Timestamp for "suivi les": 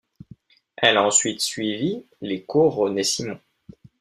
1.41-2.41